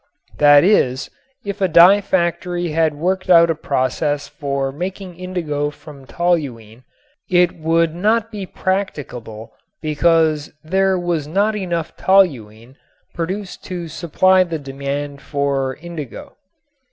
[0.39, 1.11] That is,
[1.45, 6.81] if a dye factory had worked out a process for making indigo from toluene
[7.29, 12.77] it would not be practicable because there was not enough toluene
[13.13, 16.35] produced to supply the demand for indigo.